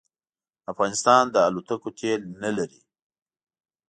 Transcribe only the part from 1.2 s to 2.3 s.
د الوتکو تېل